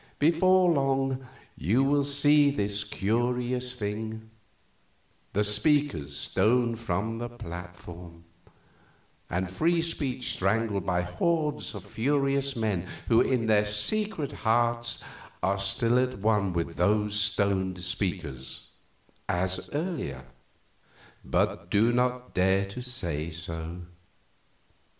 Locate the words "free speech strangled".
9.47-10.87